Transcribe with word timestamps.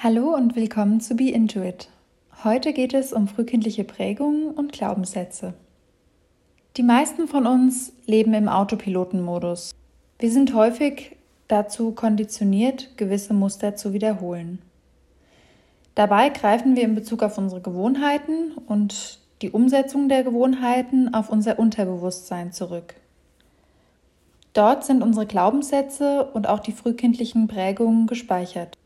Hallo 0.00 0.32
und 0.32 0.54
willkommen 0.54 1.00
zu 1.00 1.16
Be 1.16 1.28
Into 1.28 1.60
It. 1.60 1.88
Heute 2.44 2.72
geht 2.72 2.94
es 2.94 3.12
um 3.12 3.26
frühkindliche 3.26 3.82
Prägungen 3.82 4.52
und 4.52 4.70
Glaubenssätze. 4.70 5.54
Die 6.76 6.84
meisten 6.84 7.26
von 7.26 7.48
uns 7.48 7.92
leben 8.06 8.32
im 8.32 8.48
Autopilotenmodus. 8.48 9.72
Wir 10.20 10.30
sind 10.30 10.54
häufig 10.54 11.16
dazu 11.48 11.90
konditioniert, 11.90 12.96
gewisse 12.96 13.34
Muster 13.34 13.74
zu 13.74 13.92
wiederholen. 13.92 14.60
Dabei 15.96 16.28
greifen 16.28 16.76
wir 16.76 16.84
in 16.84 16.94
Bezug 16.94 17.24
auf 17.24 17.36
unsere 17.36 17.60
Gewohnheiten 17.60 18.52
und 18.68 19.18
die 19.42 19.50
Umsetzung 19.50 20.08
der 20.08 20.22
Gewohnheiten 20.22 21.12
auf 21.12 21.28
unser 21.28 21.58
Unterbewusstsein 21.58 22.52
zurück. 22.52 22.94
Dort 24.52 24.84
sind 24.84 25.02
unsere 25.02 25.26
Glaubenssätze 25.26 26.30
und 26.32 26.48
auch 26.48 26.60
die 26.60 26.70
frühkindlichen 26.70 27.48
Prägungen 27.48 28.06
gespeichert. 28.06 28.78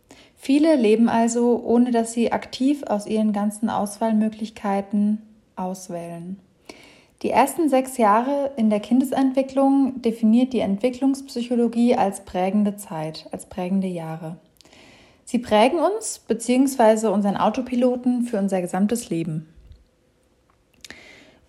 Viele 0.45 0.75
leben 0.75 1.09
also, 1.09 1.63
ohne 1.65 1.93
dass 1.93 2.15
sie 2.15 2.33
aktiv 2.33 2.83
aus 2.89 3.07
ihren 3.07 3.33
ganzen 3.33 3.71
Auswahlmöglichkeiten 3.71 5.23
auswählen. 5.55 6.37
Die 7.23 7.31
ersten 7.31 7.69
sechs 7.69 7.97
Jahre 7.97 8.51
in 8.57 8.69
der 8.69 8.81
Kindesentwicklung 8.81 10.03
definiert 10.03 10.53
die 10.53 10.59
Entwicklungspsychologie 10.59 11.95
als 11.95 12.25
prägende 12.25 12.75
Zeit, 12.75 13.29
als 13.31 13.47
prägende 13.47 13.87
Jahre. 13.87 14.37
Sie 15.25 15.39
prägen 15.39 15.79
uns 15.79 16.19
bzw. 16.19 17.07
unseren 17.07 17.37
Autopiloten 17.37 18.25
für 18.25 18.41
unser 18.41 18.61
gesamtes 18.61 19.11
Leben. 19.11 19.47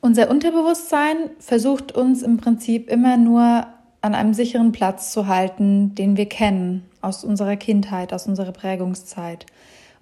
Unser 0.01 0.29
Unterbewusstsein 0.29 1.31
versucht 1.39 1.93
uns 1.93 2.21
im 2.21 2.37
Prinzip 2.37 2.91
immer 2.91 3.17
nur 3.17 3.65
an 4.03 4.15
einem 4.15 4.33
sicheren 4.33 4.73
Platz 4.73 5.13
zu 5.13 5.27
halten, 5.27 5.95
den 5.95 6.17
wir 6.17 6.27
kennen, 6.27 6.83
aus 7.01 7.23
unserer 7.23 7.55
Kindheit, 7.55 8.13
aus 8.13 8.27
unserer 8.27 8.51
Prägungszeit. 8.51 9.45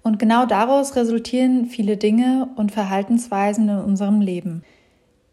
Und 0.01 0.17
genau 0.17 0.47
daraus 0.47 0.95
resultieren 0.95 1.67
viele 1.67 1.97
Dinge 1.97 2.49
und 2.55 2.71
Verhaltensweisen 2.71 3.69
in 3.69 3.77
unserem 3.77 4.19
Leben. 4.19 4.63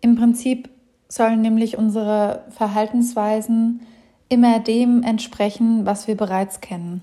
Im 0.03 0.17
Prinzip 0.17 0.69
sollen 1.09 1.41
nämlich 1.41 1.79
unsere 1.79 2.45
Verhaltensweisen 2.51 3.81
immer 4.29 4.61
dem 4.61 5.03
entsprechen, 5.03 5.87
was 5.87 6.07
wir 6.07 6.19
bereits 6.19 6.61
kennen. 6.61 7.03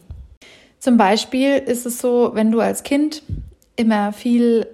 Zum 0.77 0.97
Beispiel 0.97 1.55
ist 1.57 1.88
es 1.88 1.97
so, 1.97 2.31
wenn 2.35 2.52
du 2.52 2.59
als 2.59 2.83
Kind 2.83 3.23
immer 3.75 4.13
viel 4.13 4.67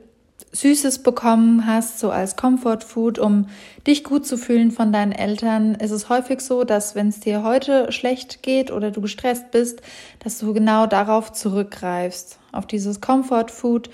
Süßes 0.54 1.00
bekommen 1.00 1.66
hast, 1.66 2.00
so 2.00 2.12
als 2.12 2.36
Comfort 2.36 2.82
Food, 2.86 3.20
um 3.20 3.48
dich 3.88 4.04
gut 4.04 4.26
zu 4.26 4.38
fühlen 4.38 4.72
von 4.72 4.92
deinen 4.92 5.14
Eltern, 5.14 5.76
ist 5.76 5.92
es 5.92 6.10
häufig 6.10 6.42
so, 6.42 6.66
dass 6.66 6.94
wenn 6.94 7.08
es 7.08 7.22
dir 7.22 7.44
heute 7.44 7.92
schlecht 7.92 8.44
geht 8.44 8.70
oder 8.72 8.92
du 8.92 9.00
gestresst 9.02 9.52
bist, 9.52 9.82
dass 10.20 10.40
du 10.40 10.54
genau 10.54 10.88
darauf 10.88 11.32
zurückgreifst, 11.32 12.38
auf 12.52 12.68
dieses 12.68 13.00
Comfort 13.00 13.48
Food. 13.48 13.90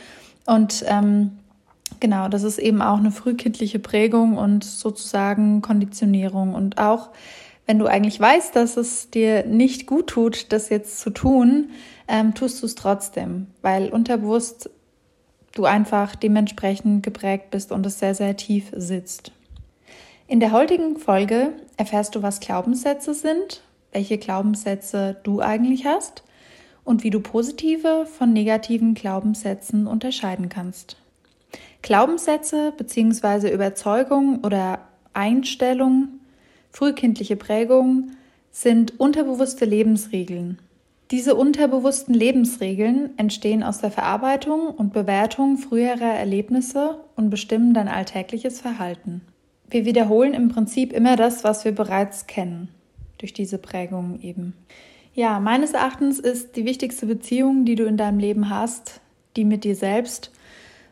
Und 0.48 0.84
ähm, 0.88 1.38
genau, 2.00 2.28
das 2.28 2.42
ist 2.42 2.58
eben 2.58 2.82
auch 2.82 2.98
eine 2.98 3.12
frühkindliche 3.12 3.80
Prägung 3.80 4.38
und 4.38 4.64
sozusagen 4.64 5.62
Konditionierung. 5.62 6.56
Und 6.56 6.80
auch 6.80 7.10
wenn 7.68 7.78
du 7.78 7.86
eigentlich 7.86 8.20
weißt, 8.20 8.56
dass 8.56 8.78
es 8.78 9.12
dir 9.12 9.46
nicht 9.46 9.86
gut 9.86 10.08
tut, 10.08 10.52
das 10.52 10.70
jetzt 10.70 11.02
zu 11.02 11.12
tun, 11.12 11.70
ähm, 12.08 12.34
tust 12.34 12.64
du 12.64 12.66
es 12.66 12.74
trotzdem, 12.74 13.48
weil 13.62 13.90
unterbewusst 13.90 14.72
du 15.54 15.66
einfach 15.66 16.16
dementsprechend 16.16 17.04
geprägt 17.04 17.52
bist 17.52 17.72
und 17.72 17.86
es 17.86 18.00
sehr, 18.00 18.16
sehr 18.16 18.36
tief 18.38 18.72
sitzt. 18.76 19.32
In 20.28 20.40
der 20.40 20.52
heutigen 20.52 20.98
Folge 20.98 21.54
erfährst 21.78 22.16
du, 22.16 22.22
was 22.22 22.40
Glaubenssätze 22.40 23.14
sind, 23.14 23.62
welche 23.92 24.18
Glaubenssätze 24.18 25.18
du 25.24 25.42
eigentlich 25.42 25.86
hast 25.86 26.24
und 26.84 27.04
wie 27.04 27.10
du 27.10 27.20
positive 27.20 28.06
von 28.06 28.34
negativen 28.34 28.94
Glaubenssätzen 28.94 29.88
unterscheiden 29.88 30.50
kannst. 30.50 30.98
Glaubenssätze 31.82 32.74
bzw. 32.78 33.54
Überzeugungen 33.54 34.40
oder 34.44 34.80
Einstellungen, 35.14 36.20
frühkindliche 36.72 37.36
Prägungen 37.36 38.18
sind 38.52 39.00
unterbewusste 39.00 39.66
Lebensregeln. 39.66 40.60
Diese 41.10 41.36
unterbewussten 41.36 42.14
Lebensregeln 42.14 43.18
entstehen 43.18 43.64
aus 43.64 43.80
der 43.80 43.92
Verarbeitung 43.92 44.68
und 44.68 44.92
Bewertung 44.92 45.58
früherer 45.58 46.14
Erlebnisse 46.14 47.00
und 47.16 47.30
bestimmen 47.30 47.74
dein 47.74 47.88
alltägliches 47.88 48.60
Verhalten. 48.60 49.22
Wir 49.70 49.86
wiederholen 49.86 50.34
im 50.34 50.50
Prinzip 50.50 50.92
immer 50.92 51.16
das, 51.16 51.46
was 51.46 51.64
wir 51.64 51.72
bereits 51.74 52.28
kennen, 52.28 52.68
durch 53.20 53.34
diese 53.34 53.58
Prägungen 53.58 54.22
eben. 54.22 54.54
Ja, 55.14 55.40
meines 55.40 55.72
Erachtens 55.72 56.20
ist 56.20 56.58
die 56.58 56.66
wichtigste 56.66 57.06
Beziehung, 57.06 57.64
die 57.64 57.76
du 57.76 57.86
in 57.86 57.96
deinem 57.98 58.20
Leben 58.20 58.50
hast, 58.50 59.00
die 59.38 59.46
mit 59.46 59.64
dir 59.64 59.76
selbst. 59.76 60.32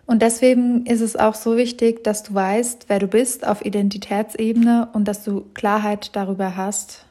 Und 0.05 0.21
deswegen 0.21 0.85
ist 0.85 1.01
es 1.01 1.17
auch 1.17 1.35
so 1.35 1.57
wichtig, 1.57 2.03
dass 2.05 2.23
du 2.23 2.33
weißt, 2.33 2.85
wer 2.87 2.99
du 2.99 3.07
bist 3.07 3.45
auf 3.45 3.65
Identitätsebene 3.65 4.89
und 4.93 5.07
dass 5.07 5.23
du 5.25 5.41
Klarheit 5.53 6.15
darüber 6.15 6.55
hast, 6.55 7.05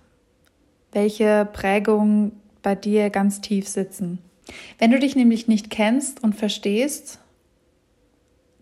welche 0.93 1.47
Prägungen 1.53 2.33
bei 2.65 2.75
dir 2.75 3.11
ganz 3.11 3.41
tief 3.41 3.69
sitzen. 3.69 4.19
Wenn 4.81 4.91
du 4.91 4.99
dich 4.99 5.15
nämlich 5.15 5.47
nicht 5.47 5.71
kennst 5.71 6.25
und 6.25 6.35
verstehst, 6.35 7.21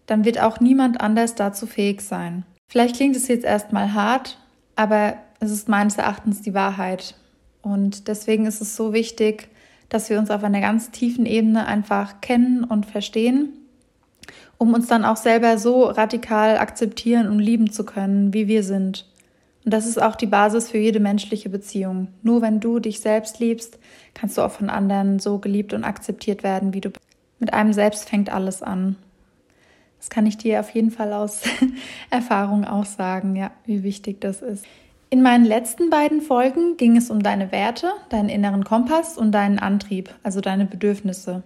dann 0.07 0.27
wird 0.27 0.41
auch 0.41 0.61
niemand 0.61 1.01
anders 1.01 1.35
dazu 1.35 1.67
fähig 1.67 2.03
sein. 2.03 2.45
Vielleicht 2.69 2.97
klingt 2.97 3.17
es 3.17 3.29
jetzt 3.29 3.45
erstmal 3.45 3.95
hart, 3.95 4.39
aber 4.77 5.15
es 5.41 5.51
ist 5.51 5.69
meines 5.69 5.97
Erachtens 5.97 6.43
die 6.43 6.55
Wahrheit. 6.55 7.15
Und 7.63 8.09
deswegen 8.09 8.45
ist 8.47 8.61
es 8.61 8.77
so 8.77 8.93
wichtig, 8.93 9.49
dass 9.89 10.11
wir 10.11 10.19
uns 10.19 10.31
auf 10.31 10.43
einer 10.43 10.61
ganz 10.61 10.91
tiefen 10.91 11.27
Ebene 11.27 11.67
einfach 11.67 12.21
kennen 12.21 12.65
und 12.65 12.87
verstehen, 12.87 13.51
um 14.59 14.75
uns 14.75 14.87
dann 14.87 15.05
auch 15.05 15.17
selber 15.17 15.59
so 15.59 15.85
radikal 15.85 16.59
akzeptieren 16.59 17.29
und 17.29 17.39
lieben 17.39 17.71
zu 17.71 17.85
können, 17.85 18.33
wie 18.35 18.49
wir 18.49 18.65
sind. 18.65 19.07
Und 19.65 19.73
das 19.73 19.87
ist 19.87 20.01
auch 20.01 20.17
die 20.17 20.27
Basis 20.27 20.71
für 20.71 20.79
jede 20.79 21.01
menschliche 21.01 21.49
Beziehung. 21.49 22.09
Nur 22.23 22.43
wenn 22.43 22.61
du 22.61 22.81
dich 22.81 23.01
selbst 23.01 23.39
liebst, 23.39 23.79
kannst 24.15 24.37
du 24.37 24.43
auch 24.43 24.51
von 24.51 24.71
anderen 24.71 25.19
so 25.19 25.39
geliebt 25.39 25.73
und 25.73 25.85
akzeptiert 25.85 26.43
werden, 26.43 26.75
wie 26.75 26.81
du 26.81 26.91
bist. 26.91 27.05
Mit 27.39 27.53
einem 27.53 27.73
selbst 27.73 28.09
fängt 28.09 28.33
alles 28.33 28.63
an. 28.63 28.97
Das 29.99 30.11
kann 30.11 30.27
ich 30.27 30.37
dir 30.37 30.59
auf 30.59 30.71
jeden 30.71 30.91
Fall 30.91 31.13
aus 31.13 31.43
Erfahrung 32.11 32.65
auch 32.65 32.87
sagen, 32.87 33.37
ja, 33.37 33.53
wie 33.65 33.85
wichtig 33.85 34.21
das 34.21 34.43
ist. 34.43 34.65
In 35.11 35.23
meinen 35.23 35.45
letzten 35.45 35.91
beiden 35.91 36.23
Folgen 36.23 36.77
ging 36.77 36.97
es 36.97 37.11
um 37.11 37.23
deine 37.23 37.53
Werte, 37.53 37.93
deinen 38.09 38.29
inneren 38.29 38.65
Kompass 38.65 39.19
und 39.19 39.31
deinen 39.31 39.59
Antrieb, 39.59 40.11
also 40.23 40.41
deine 40.41 40.65
Bedürfnisse. 40.65 41.43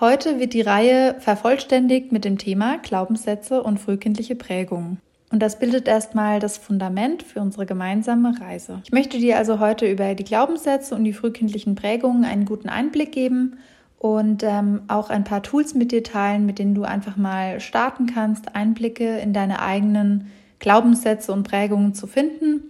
Heute 0.00 0.40
wird 0.40 0.54
die 0.54 0.60
Reihe 0.60 1.16
vervollständigt 1.20 2.10
mit 2.12 2.24
dem 2.24 2.36
Thema 2.36 2.78
Glaubenssätze 2.78 3.62
und 3.62 3.78
frühkindliche 3.78 4.34
Prägungen. 4.34 4.98
Und 5.30 5.40
das 5.40 5.58
bildet 5.60 5.86
erstmal 5.86 6.40
das 6.40 6.58
Fundament 6.58 7.22
für 7.22 7.40
unsere 7.40 7.64
gemeinsame 7.64 8.34
Reise. 8.40 8.80
Ich 8.84 8.92
möchte 8.92 9.18
dir 9.18 9.38
also 9.38 9.60
heute 9.60 9.86
über 9.86 10.14
die 10.14 10.24
Glaubenssätze 10.24 10.94
und 10.94 11.04
die 11.04 11.12
frühkindlichen 11.12 11.76
Prägungen 11.76 12.24
einen 12.24 12.44
guten 12.44 12.68
Einblick 12.68 13.12
geben 13.12 13.58
und 13.98 14.42
ähm, 14.42 14.82
auch 14.88 15.08
ein 15.08 15.24
paar 15.24 15.42
Tools 15.42 15.74
mit 15.74 15.92
dir 15.92 16.02
teilen, 16.02 16.46
mit 16.46 16.58
denen 16.58 16.74
du 16.74 16.82
einfach 16.82 17.16
mal 17.16 17.60
starten 17.60 18.06
kannst, 18.06 18.56
Einblicke 18.56 19.18
in 19.18 19.32
deine 19.32 19.62
eigenen 19.62 20.26
Glaubenssätze 20.58 21.32
und 21.32 21.44
Prägungen 21.44 21.94
zu 21.94 22.08
finden, 22.08 22.64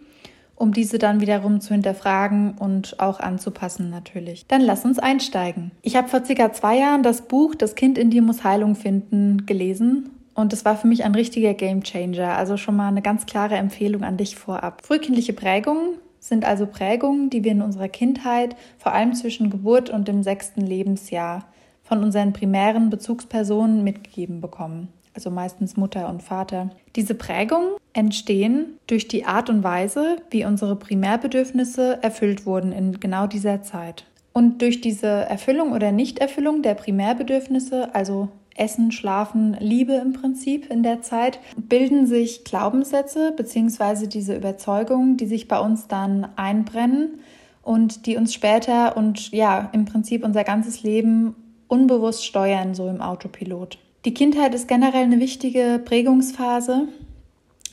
um 0.55 0.73
diese 0.73 0.99
dann 0.99 1.23
wiederum 1.23 1.63
zu 1.63 1.73
hinterfragen 1.73 2.59
und 2.59 3.01
auch 3.01 3.21
anzupassen 3.21 3.89
natürlich. 3.89 4.47
Dann 4.49 4.61
lass 4.61 4.85
uns 4.85 4.99
einsteigen. 4.99 5.71
Ich 5.81 5.97
habe 5.97 6.09
vor 6.09 6.25
circa 6.27 6.53
zwei 6.53 6.77
Jahren 6.77 7.03
das 7.03 7.23
Buch 7.23 7.55
Das 7.55 7.75
Kind 7.75 7.97
in 7.97 8.11
dir 8.11 8.21
muss 8.21 8.45
Heilung 8.45 8.75
finden 8.75 9.47
gelesen 9.47 10.11
und 10.41 10.53
es 10.53 10.65
war 10.65 10.77
für 10.77 10.87
mich 10.87 11.05
ein 11.05 11.15
richtiger 11.15 11.55
Gamechanger. 11.55 12.37
Also 12.37 12.57
schon 12.57 12.77
mal 12.77 12.89
eine 12.89 13.03
ganz 13.03 13.27
klare 13.27 13.57
Empfehlung 13.57 14.03
an 14.03 14.17
dich 14.17 14.37
vorab. 14.37 14.83
Frühkindliche 14.85 15.33
Prägungen 15.33 15.99
sind 16.19 16.45
also 16.45 16.67
Prägungen, 16.67 17.31
die 17.31 17.45
wir 17.45 17.53
in 17.53 17.63
unserer 17.63 17.89
Kindheit, 17.89 18.57
vor 18.79 18.93
allem 18.93 19.15
zwischen 19.15 19.51
Geburt 19.51 19.91
und 19.91 20.09
dem 20.09 20.23
sechsten 20.23 20.61
Lebensjahr, 20.61 21.47
von 21.83 22.03
unseren 22.03 22.33
primären 22.33 22.91
Bezugspersonen 22.91 23.83
mitgegeben 23.83 24.41
bekommen. 24.41 24.89
Also 25.15 25.31
meistens 25.31 25.77
Mutter 25.77 26.09
und 26.09 26.23
Vater. 26.23 26.71
Diese 26.95 27.15
Prägungen 27.15 27.73
entstehen 27.93 28.79
durch 28.87 29.09
die 29.09 29.25
Art 29.25 29.51
und 29.51 29.65
Weise, 29.65 30.19
wie 30.31 30.45
unsere 30.45 30.77
Primärbedürfnisse 30.77 31.99
erfüllt 32.03 32.47
wurden 32.47 32.71
in 32.71 33.01
genau 33.01 33.27
dieser 33.27 33.63
Zeit. 33.63 34.05
Und 34.33 34.63
durch 34.63 34.81
diese 34.81 35.09
Erfüllung 35.09 35.73
oder 35.73 35.91
Nichterfüllung 35.91 36.63
der 36.63 36.75
Primärbedürfnisse, 36.75 37.93
also 37.95 38.29
Essen, 38.61 38.93
Schlafen, 38.93 39.57
Liebe 39.59 39.95
im 39.95 40.13
Prinzip 40.13 40.71
in 40.71 40.83
der 40.83 41.03
Zeit, 41.03 41.41
bilden 41.57 42.07
sich 42.07 42.45
Glaubenssätze 42.45 43.33
bzw. 43.37 44.07
diese 44.07 44.37
Überzeugungen, 44.37 45.17
die 45.17 45.27
sich 45.27 45.49
bei 45.49 45.59
uns 45.59 45.89
dann 45.89 46.29
einbrennen 46.37 47.21
und 47.63 48.07
die 48.07 48.17
uns 48.17 48.35
später 48.35 48.97
und 48.97 49.33
ja, 49.33 49.71
im 49.73 49.85
Prinzip 49.85 50.25
unser 50.25 50.45
ganzes 50.45 50.83
Leben 50.83 51.35
unbewusst 51.69 52.27
steuern, 52.27 52.75
so 52.75 52.89
im 52.89 53.01
Autopilot. 53.01 53.79
Die 54.05 54.15
Kindheit 54.15 54.55
ist 54.55 54.69
generell 54.69 55.05
eine 55.05 55.21
wichtige 55.21 55.81
Prägungsphase, 55.85 56.89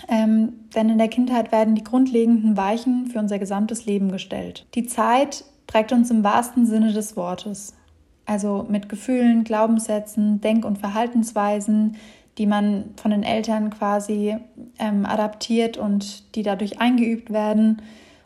ähm, 0.09 0.53
denn 0.75 0.89
in 0.89 0.97
der 0.97 1.07
Kindheit 1.07 1.51
werden 1.51 1.75
die 1.75 1.83
grundlegenden 1.83 2.57
Weichen 2.57 3.07
für 3.07 3.19
unser 3.19 3.39
gesamtes 3.39 3.85
Leben 3.85 4.11
gestellt. 4.11 4.65
Die 4.75 4.85
Zeit 4.85 5.45
prägt 5.67 5.91
uns 5.91 6.11
im 6.11 6.23
wahrsten 6.23 6.65
Sinne 6.65 6.93
des 6.93 7.17
Wortes. 7.17 7.73
Also 8.27 8.67
mit 8.69 8.89
Gefühlen, 8.89 9.43
Glaubenssätzen, 9.43 10.41
Denk- 10.41 10.65
und 10.65 10.77
Verhaltensweisen, 10.77 11.95
die 12.37 12.45
man 12.45 12.85
von 12.97 13.09
den 13.09 13.23
Eltern 13.23 13.71
quasi 13.71 14.35
ähm, 14.77 15.05
adaptiert 15.05 15.77
und 15.77 16.35
die 16.35 16.43
dadurch 16.43 16.79
eingeübt 16.79 17.31
werden 17.31 17.81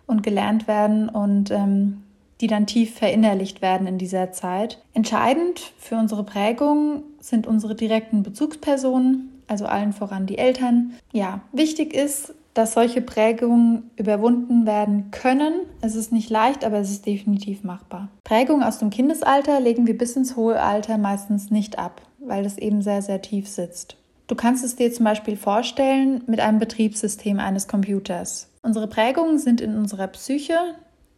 und 0.08 0.24
gelernt 0.24 0.68
werden 0.68 1.08
und 1.08 1.52
ähm, 1.52 2.04
die 2.42 2.48
dann 2.48 2.66
tief 2.66 2.96
verinnerlicht 2.96 3.62
werden 3.62 3.88
in 3.88 4.00
dieser 4.00 4.32
Zeit. 4.32 4.80
Entscheidend 4.94 5.72
für 5.78 5.96
unsere 5.96 6.24
Prägung 6.24 7.04
sind 7.20 7.46
unsere 7.46 7.76
direkten 7.76 8.24
Bezugspersonen, 8.24 9.30
also 9.48 9.68
allen 9.68 9.94
voran 9.94 10.26
die 10.26 10.40
Eltern. 10.40 10.94
Ja, 11.14 11.42
wichtig 11.52 11.94
ist, 11.94 12.34
dass 12.54 12.74
solche 12.74 13.02
Prägungen 13.02 13.92
überwunden 13.96 14.66
werden 14.66 15.12
können. 15.12 15.54
Es 15.82 15.96
ist 15.96 16.12
nicht 16.12 16.30
leicht, 16.30 16.66
aber 16.66 16.80
es 16.80 16.92
ist 16.92 17.06
definitiv 17.06 17.64
machbar. 17.64 18.10
Prägungen 18.24 18.64
aus 18.64 18.80
dem 18.80 18.90
Kindesalter 18.90 19.60
legen 19.60 19.88
wir 19.88 19.98
bis 19.98 20.16
ins 20.16 20.36
hohe 20.36 20.62
Alter 20.62 20.98
meistens 20.98 21.52
nicht 21.52 21.80
ab, 21.80 22.02
weil 22.20 22.44
das 22.44 22.58
eben 22.58 22.82
sehr, 22.82 23.02
sehr 23.02 23.22
tief 23.22 23.48
sitzt. 23.48 23.98
Du 24.28 24.36
kannst 24.36 24.64
es 24.64 24.76
dir 24.76 24.92
zum 24.94 25.06
Beispiel 25.06 25.36
vorstellen 25.36 26.24
mit 26.28 26.40
einem 26.40 26.60
Betriebssystem 26.60 27.40
eines 27.40 27.68
Computers. 27.68 28.50
Unsere 28.62 28.88
Prägungen 28.88 29.40
sind 29.40 29.60
in 29.60 29.76
unserer 29.76 30.08
Psyche, 30.08 30.56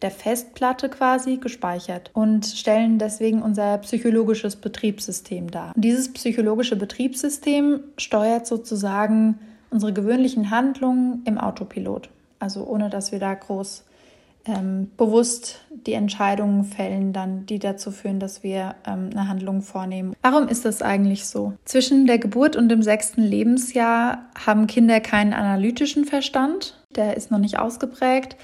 der 0.02 0.12
Festplatte 0.12 0.90
quasi, 0.90 1.38
gespeichert 1.38 2.12
und 2.14 2.46
stellen 2.46 3.00
deswegen 3.00 3.42
unser 3.42 3.78
psychologisches 3.80 4.56
Betriebssystem 4.56 5.52
dar. 5.52 5.74
Und 5.76 5.84
dieses 5.84 6.12
psychologische 6.12 6.76
Betriebssystem 6.76 7.82
steuert 7.98 8.48
sozusagen 8.48 9.40
unsere 9.74 9.92
gewöhnlichen 9.92 10.52
Handlungen 10.52 11.24
im 11.26 11.38
Autopilot. 11.38 12.10
Also 12.40 12.66
ohne 12.66 12.90
dass 12.90 13.12
wir 13.12 13.20
da 13.20 13.34
groß 13.34 13.84
ähm, 14.46 14.92
bewusst 14.98 15.62
die 15.88 15.94
Entscheidungen 15.94 16.66
fällen, 16.66 17.14
dann 17.14 17.46
die 17.46 17.60
dazu 17.60 17.92
führen, 17.92 18.20
dass 18.20 18.44
wir 18.44 18.76
ähm, 18.86 19.10
eine 19.12 19.28
Handlung 19.28 19.62
vornehmen. 19.62 20.16
Warum 20.22 20.48
ist 20.48 20.66
das 20.66 20.82
eigentlich 20.82 21.26
so? 21.26 21.54
Zwischen 21.66 22.06
der 22.06 22.20
Geburt 22.20 22.56
und 22.56 22.70
dem 22.70 22.84
sechsten 22.84 23.24
Lebensjahr 23.24 24.26
haben 24.46 24.68
Kinder 24.68 25.00
keinen 25.00 25.34
analytischen 25.34 26.06
Verstand, 26.06 26.78
der 26.96 27.16
ist 27.18 27.32
noch 27.32 27.40
nicht 27.40 27.58
ausgeprägt 27.58 28.36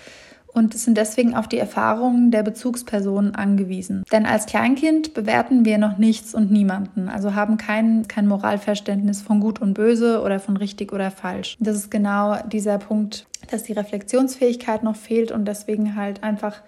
und 0.53 0.73
sind 0.73 0.97
deswegen 0.97 1.35
auf 1.35 1.47
die 1.47 1.57
Erfahrungen 1.57 2.31
der 2.31 2.43
Bezugspersonen 2.43 3.35
angewiesen. 3.35 4.03
Denn 4.11 4.25
als 4.25 4.45
Kleinkind 4.45 5.13
bewerten 5.13 5.65
wir 5.65 5.77
noch 5.77 5.97
nichts 5.97 6.33
und 6.33 6.51
niemanden, 6.51 7.07
also 7.07 7.35
haben 7.35 7.57
kein, 7.57 8.07
kein 8.07 8.27
Moralverständnis 8.27 9.21
von 9.21 9.39
gut 9.39 9.61
und 9.61 9.73
böse 9.73 10.21
oder 10.21 10.39
von 10.39 10.57
richtig 10.57 10.91
oder 10.91 11.11
falsch. 11.11 11.55
Das 11.59 11.75
ist 11.75 11.91
genau 11.91 12.37
dieser 12.47 12.77
Punkt, 12.77 13.25
dass 13.51 13.63
die 13.63 13.73
Reflexionsfähigkeit 13.73 14.83
noch 14.83 14.95
fehlt 14.95 15.31
und 15.31 15.45
deswegen 15.45 15.95
halt 15.95 16.23
einfach 16.23 16.61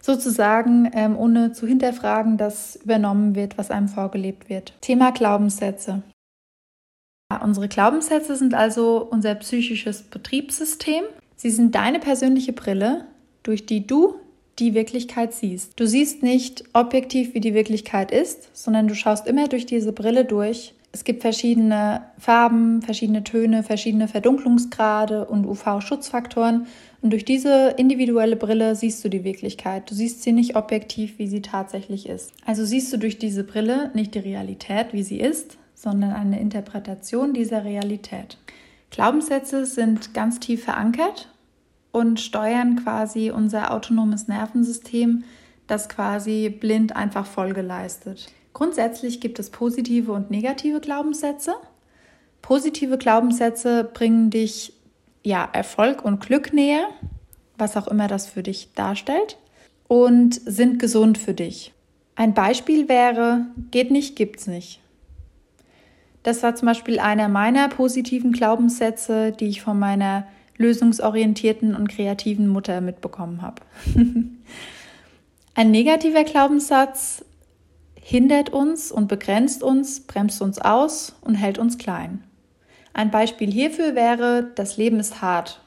sozusagen, 0.00 0.90
ähm, 0.94 1.16
ohne 1.18 1.52
zu 1.52 1.66
hinterfragen, 1.66 2.36
das 2.38 2.76
übernommen 2.76 3.34
wird, 3.34 3.58
was 3.58 3.70
einem 3.70 3.88
vorgelebt 3.88 4.48
wird. 4.48 4.72
Thema 4.80 5.12
Glaubenssätze. 5.12 6.02
Ja, 7.30 7.42
unsere 7.42 7.68
Glaubenssätze 7.68 8.36
sind 8.36 8.54
also 8.54 9.06
unser 9.10 9.34
psychisches 9.34 10.02
Betriebssystem. 10.02 11.04
Sie 11.36 11.50
sind 11.50 11.74
deine 11.74 11.98
persönliche 11.98 12.52
Brille, 12.52 13.04
durch 13.48 13.64
die 13.64 13.86
du 13.86 14.16
die 14.58 14.74
Wirklichkeit 14.74 15.32
siehst. 15.32 15.80
Du 15.80 15.86
siehst 15.86 16.22
nicht 16.22 16.64
objektiv, 16.74 17.32
wie 17.32 17.40
die 17.40 17.54
Wirklichkeit 17.54 18.10
ist, 18.10 18.50
sondern 18.52 18.88
du 18.88 18.94
schaust 18.94 19.26
immer 19.26 19.48
durch 19.48 19.64
diese 19.64 19.92
Brille 19.92 20.26
durch. 20.26 20.74
Es 20.92 21.04
gibt 21.04 21.22
verschiedene 21.22 22.02
Farben, 22.18 22.82
verschiedene 22.82 23.24
Töne, 23.24 23.62
verschiedene 23.62 24.06
Verdunklungsgrade 24.06 25.24
und 25.24 25.46
UV-Schutzfaktoren. 25.46 26.66
Und 27.00 27.10
durch 27.10 27.24
diese 27.24 27.74
individuelle 27.78 28.36
Brille 28.36 28.74
siehst 28.74 29.02
du 29.02 29.08
die 29.08 29.24
Wirklichkeit. 29.24 29.90
Du 29.90 29.94
siehst 29.94 30.22
sie 30.22 30.32
nicht 30.32 30.54
objektiv, 30.54 31.18
wie 31.18 31.28
sie 31.28 31.40
tatsächlich 31.40 32.06
ist. 32.06 32.32
Also 32.44 32.66
siehst 32.66 32.92
du 32.92 32.98
durch 32.98 33.18
diese 33.18 33.44
Brille 33.44 33.90
nicht 33.94 34.14
die 34.14 34.18
Realität, 34.18 34.88
wie 34.92 35.02
sie 35.02 35.20
ist, 35.20 35.56
sondern 35.74 36.12
eine 36.12 36.38
Interpretation 36.38 37.32
dieser 37.32 37.64
Realität. 37.64 38.36
Glaubenssätze 38.90 39.64
sind 39.64 40.12
ganz 40.12 40.38
tief 40.38 40.64
verankert 40.64 41.28
und 41.92 42.20
steuern 42.20 42.76
quasi 42.76 43.30
unser 43.30 43.72
autonomes 43.72 44.28
Nervensystem, 44.28 45.24
das 45.66 45.88
quasi 45.88 46.48
blind 46.48 46.96
einfach 46.96 47.26
Folge 47.26 47.62
leistet. 47.62 48.28
Grundsätzlich 48.52 49.20
gibt 49.20 49.38
es 49.38 49.50
positive 49.50 50.12
und 50.12 50.30
negative 50.30 50.80
Glaubenssätze. 50.80 51.54
Positive 52.42 52.98
Glaubenssätze 52.98 53.84
bringen 53.84 54.30
dich 54.30 54.72
ja 55.22 55.48
Erfolg 55.52 56.04
und 56.04 56.20
Glück 56.20 56.52
näher, 56.52 56.88
was 57.56 57.76
auch 57.76 57.88
immer 57.88 58.08
das 58.08 58.26
für 58.26 58.42
dich 58.42 58.70
darstellt, 58.74 59.36
und 59.86 60.34
sind 60.34 60.78
gesund 60.78 61.18
für 61.18 61.34
dich. 61.34 61.72
Ein 62.14 62.34
Beispiel 62.34 62.88
wäre, 62.88 63.46
geht 63.70 63.90
nicht, 63.90 64.16
gibt's 64.16 64.46
nicht. 64.46 64.80
Das 66.22 66.42
war 66.42 66.54
zum 66.54 66.66
Beispiel 66.66 66.98
einer 66.98 67.28
meiner 67.28 67.68
positiven 67.68 68.32
Glaubenssätze, 68.32 69.32
die 69.32 69.46
ich 69.46 69.62
von 69.62 69.78
meiner 69.78 70.26
lösungsorientierten 70.58 71.74
und 71.74 71.88
kreativen 71.88 72.48
Mutter 72.48 72.80
mitbekommen 72.80 73.42
habe. 73.42 73.62
Ein 75.54 75.70
negativer 75.70 76.24
Glaubenssatz 76.24 77.24
hindert 78.00 78.50
uns 78.50 78.92
und 78.92 79.08
begrenzt 79.08 79.62
uns, 79.62 80.00
bremst 80.00 80.42
uns 80.42 80.60
aus 80.60 81.16
und 81.20 81.34
hält 81.34 81.58
uns 81.58 81.78
klein. 81.78 82.22
Ein 82.92 83.10
Beispiel 83.10 83.50
hierfür 83.50 83.94
wäre, 83.94 84.50
das 84.54 84.76
Leben 84.76 84.98
ist 84.98 85.22
hart. 85.22 85.60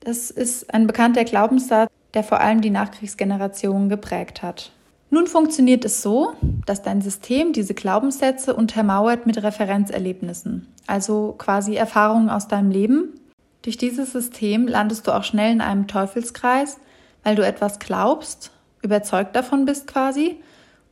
Das 0.00 0.30
ist 0.30 0.72
ein 0.72 0.86
bekannter 0.86 1.24
Glaubenssatz, 1.24 1.90
der 2.14 2.24
vor 2.24 2.40
allem 2.40 2.60
die 2.60 2.70
Nachkriegsgeneration 2.70 3.88
geprägt 3.88 4.42
hat. 4.42 4.72
Nun 5.10 5.26
funktioniert 5.26 5.84
es 5.84 6.02
so, 6.02 6.32
dass 6.66 6.82
dein 6.82 7.00
System 7.00 7.52
diese 7.52 7.74
Glaubenssätze 7.74 8.54
untermauert 8.54 9.26
mit 9.26 9.42
Referenzerlebnissen, 9.42 10.66
also 10.86 11.34
quasi 11.38 11.76
Erfahrungen 11.76 12.30
aus 12.30 12.48
deinem 12.48 12.70
Leben, 12.70 13.20
durch 13.64 13.78
dieses 13.78 14.12
System 14.12 14.68
landest 14.68 15.06
du 15.06 15.12
auch 15.12 15.24
schnell 15.24 15.50
in 15.50 15.62
einem 15.62 15.86
Teufelskreis, 15.86 16.78
weil 17.22 17.34
du 17.34 17.44
etwas 17.44 17.78
glaubst, 17.78 18.50
überzeugt 18.82 19.34
davon 19.34 19.64
bist 19.64 19.86
quasi 19.86 20.36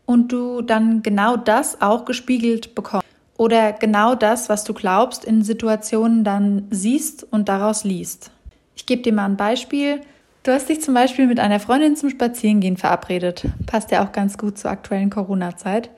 und 0.07 0.33
du 0.33 0.63
dann 0.63 1.03
genau 1.03 1.37
das 1.37 1.83
auch 1.83 2.07
gespiegelt 2.07 2.75
bekommst. 2.75 3.07
Oder 3.37 3.73
genau 3.73 4.15
das, 4.15 4.49
was 4.49 4.65
du 4.65 4.73
glaubst, 4.73 5.25
in 5.25 5.43
Situationen 5.43 6.25
dann 6.25 6.67
siehst 6.71 7.31
und 7.31 7.51
daraus 7.51 7.85
liest. 7.85 8.31
Ich 8.75 8.87
gebe 8.87 9.03
dir 9.03 9.13
mal 9.13 9.27
ein 9.27 9.37
Beispiel. 9.37 10.01
Du 10.43 10.51
hast 10.53 10.71
dich 10.71 10.81
zum 10.81 10.95
Beispiel 10.95 11.27
mit 11.27 11.41
einer 11.41 11.61
Freundin 11.61 11.95
zum 11.95 12.09
Spazierengehen 12.09 12.79
verabredet. 12.79 13.47
Passt 13.67 13.91
ja 13.91 14.03
auch 14.03 14.13
ganz 14.13 14.39
gut 14.39 14.59
zur 14.59 14.71
aktuellen 14.71 15.11
Corona-Zeit. 15.11 15.91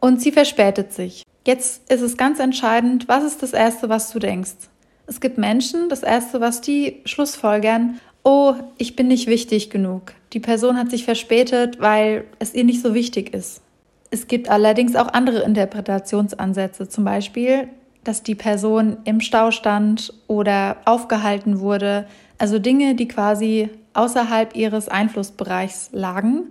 Und 0.00 0.20
sie 0.20 0.32
verspätet 0.32 0.92
sich. 0.92 1.22
Jetzt 1.46 1.90
ist 1.90 2.02
es 2.02 2.18
ganz 2.18 2.40
entscheidend, 2.40 3.08
was 3.08 3.24
ist 3.24 3.42
das 3.42 3.54
Erste, 3.54 3.88
was 3.88 4.10
du 4.10 4.18
denkst? 4.18 4.68
Es 5.06 5.20
gibt 5.20 5.38
Menschen, 5.38 5.88
das 5.88 6.02
Erste, 6.02 6.40
was 6.40 6.60
die 6.60 7.00
schlussfolgern, 7.04 8.00
oh, 8.24 8.54
ich 8.76 8.96
bin 8.96 9.06
nicht 9.06 9.28
wichtig 9.28 9.70
genug. 9.70 10.14
Die 10.32 10.40
Person 10.40 10.76
hat 10.76 10.90
sich 10.90 11.04
verspätet, 11.04 11.80
weil 11.80 12.24
es 12.40 12.54
ihr 12.54 12.64
nicht 12.64 12.82
so 12.82 12.92
wichtig 12.92 13.32
ist. 13.32 13.62
Es 14.10 14.26
gibt 14.26 14.48
allerdings 14.48 14.96
auch 14.96 15.12
andere 15.12 15.42
Interpretationsansätze, 15.42 16.88
zum 16.88 17.04
Beispiel, 17.04 17.68
dass 18.02 18.22
die 18.22 18.34
Person 18.34 18.96
im 19.04 19.20
Stau 19.20 19.52
stand 19.52 20.12
oder 20.26 20.78
aufgehalten 20.84 21.60
wurde, 21.60 22.06
also 22.38 22.58
Dinge, 22.58 22.94
die 22.94 23.08
quasi 23.08 23.70
außerhalb 23.94 24.56
ihres 24.56 24.88
Einflussbereichs 24.88 25.90
lagen. 25.92 26.44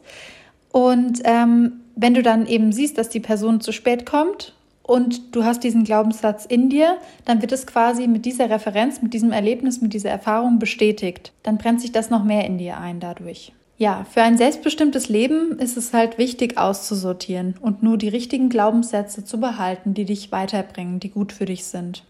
Und 0.71 1.21
ähm, 1.23 1.81
wenn 1.95 2.13
du 2.13 2.21
dann 2.21 2.47
eben 2.47 2.71
siehst, 2.71 2.97
dass 2.97 3.09
die 3.09 3.19
Person 3.19 3.61
zu 3.61 3.71
spät 3.71 4.05
kommt 4.05 4.53
und 4.83 5.35
du 5.35 5.45
hast 5.45 5.63
diesen 5.63 5.85
Glaubenssatz 5.85 6.45
in 6.45 6.69
dir, 6.69 6.97
dann 7.23 7.41
wird 7.41 7.53
es 7.53 7.65
quasi 7.65 8.07
mit 8.07 8.25
dieser 8.25 8.49
Referenz, 8.49 9.01
mit 9.01 9.13
diesem 9.13 9.31
Erlebnis, 9.31 9.81
mit 9.81 9.93
dieser 9.93 10.09
Erfahrung 10.09 10.59
bestätigt. 10.59 11.31
Dann 11.43 11.57
brennt 11.57 11.81
sich 11.81 11.91
das 11.91 12.09
noch 12.09 12.23
mehr 12.23 12.45
in 12.45 12.57
dir 12.57 12.77
ein 12.77 12.99
dadurch. 12.99 13.53
Ja, 13.77 14.05
für 14.09 14.21
ein 14.21 14.37
selbstbestimmtes 14.37 15.09
Leben 15.09 15.59
ist 15.59 15.75
es 15.75 15.93
halt 15.93 16.17
wichtig 16.17 16.57
auszusortieren 16.57 17.55
und 17.59 17.83
nur 17.83 17.97
die 17.97 18.07
richtigen 18.07 18.47
Glaubenssätze 18.47 19.25
zu 19.25 19.37
behalten, 19.39 19.93
die 19.93 20.05
dich 20.05 20.31
weiterbringen, 20.31 21.01
die 21.01 21.09
gut 21.09 21.33
für 21.33 21.43
dich 21.43 21.65
sind. 21.65 22.03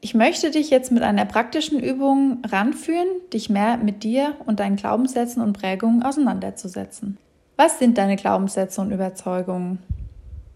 Ich 0.00 0.14
möchte 0.14 0.50
dich 0.50 0.70
jetzt 0.70 0.90
mit 0.90 1.02
einer 1.02 1.26
praktischen 1.26 1.78
Übung 1.80 2.38
ranführen, 2.50 3.08
dich 3.32 3.50
mehr 3.50 3.76
mit 3.76 4.02
dir 4.02 4.36
und 4.46 4.58
deinen 4.58 4.76
Glaubenssätzen 4.76 5.42
und 5.42 5.52
Prägungen 5.52 6.02
auseinanderzusetzen. 6.02 7.18
Was 7.56 7.78
sind 7.78 7.98
deine 7.98 8.16
Glaubenssätze 8.16 8.80
und 8.80 8.90
Überzeugungen? 8.90 9.80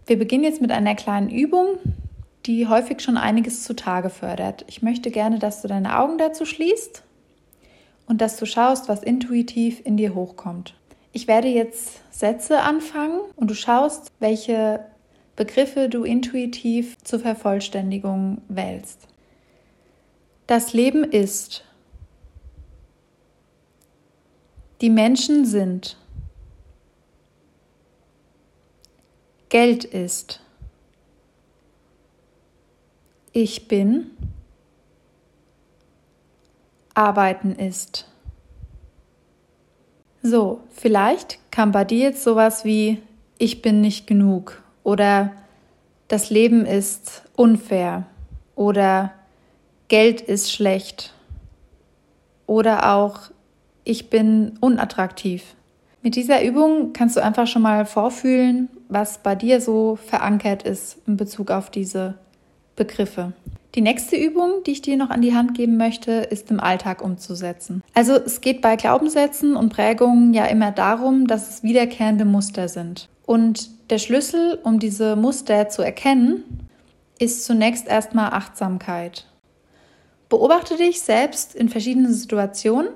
Wir 0.07 0.17
beginnen 0.17 0.43
jetzt 0.43 0.61
mit 0.61 0.71
einer 0.71 0.95
kleinen 0.95 1.29
Übung, 1.29 1.77
die 2.47 2.67
häufig 2.67 3.01
schon 3.01 3.17
einiges 3.17 3.63
zutage 3.63 4.09
fördert. 4.09 4.65
Ich 4.67 4.81
möchte 4.81 5.11
gerne, 5.11 5.37
dass 5.37 5.61
du 5.61 5.67
deine 5.67 5.99
Augen 5.99 6.17
dazu 6.17 6.45
schließt 6.45 7.03
und 8.07 8.21
dass 8.21 8.37
du 8.37 8.45
schaust, 8.45 8.89
was 8.89 9.03
intuitiv 9.03 9.81
in 9.85 9.97
dir 9.97 10.15
hochkommt. 10.15 10.73
Ich 11.11 11.27
werde 11.27 11.47
jetzt 11.47 12.01
Sätze 12.11 12.61
anfangen 12.61 13.19
und 13.35 13.49
du 13.49 13.53
schaust, 13.53 14.11
welche 14.19 14.85
Begriffe 15.35 15.89
du 15.89 16.03
intuitiv 16.03 16.97
zur 17.03 17.19
Vervollständigung 17.19 18.41
wählst. 18.47 19.07
Das 20.47 20.73
Leben 20.73 21.03
ist. 21.03 21.63
Die 24.81 24.89
Menschen 24.89 25.45
sind. 25.45 25.97
Geld 29.49 29.83
ist. 29.85 30.41
Ich 33.31 33.67
bin. 33.67 34.11
Arbeiten 36.97 37.51
ist. 37.51 38.05
So, 40.23 40.61
vielleicht 40.73 41.39
kam 41.51 41.71
bei 41.71 41.85
dir 41.85 41.99
jetzt 41.99 42.23
sowas 42.23 42.65
wie 42.65 43.01
ich 43.37 43.61
bin 43.61 43.81
nicht 43.81 44.07
genug 44.07 44.63
oder 44.83 45.31
das 46.07 46.29
Leben 46.31 46.65
ist 46.65 47.21
unfair 47.35 48.07
oder 48.55 49.13
Geld 49.89 50.21
ist 50.21 50.51
schlecht 50.51 51.13
oder 52.47 52.93
auch 52.95 53.19
ich 53.83 54.09
bin 54.09 54.57
unattraktiv. 54.59 55.55
Mit 56.01 56.15
dieser 56.15 56.43
Übung 56.43 56.93
kannst 56.93 57.15
du 57.15 57.23
einfach 57.23 57.47
schon 57.47 57.61
mal 57.61 57.85
vorfühlen, 57.85 58.69
was 58.89 59.19
bei 59.19 59.35
dir 59.35 59.61
so 59.61 59.97
verankert 59.97 60.63
ist 60.63 60.97
in 61.05 61.15
Bezug 61.15 61.51
auf 61.51 61.69
diese 61.69 62.15
Begriffe. 62.75 63.33
Die 63.77 63.83
nächste 63.83 64.15
Übung, 64.15 64.63
die 64.65 64.71
ich 64.71 64.81
dir 64.81 64.97
noch 64.97 65.11
an 65.11 65.21
die 65.21 65.35
Hand 65.35 65.53
geben 65.53 65.77
möchte, 65.77 66.11
ist 66.11 66.49
im 66.49 66.59
Alltag 66.59 66.99
umzusetzen. 67.03 67.83
Also 67.93 68.13
es 68.13 68.41
geht 68.41 68.59
bei 68.59 68.75
Glaubenssätzen 68.75 69.55
und 69.55 69.69
Prägungen 69.71 70.33
ja 70.33 70.45
immer 70.45 70.71
darum, 70.71 71.27
dass 71.27 71.47
es 71.47 71.61
wiederkehrende 71.61 72.25
Muster 72.25 72.69
sind. 72.69 73.07
Und 73.27 73.69
der 73.91 73.99
Schlüssel, 73.99 74.57
um 74.63 74.79
diese 74.79 75.15
Muster 75.15 75.69
zu 75.69 75.83
erkennen, 75.83 76.67
ist 77.19 77.45
zunächst 77.45 77.87
erstmal 77.87 78.31
Achtsamkeit. 78.31 79.27
Beobachte 80.27 80.75
dich 80.75 81.01
selbst 81.01 81.53
in 81.53 81.69
verschiedenen 81.69 82.11
Situationen 82.11 82.89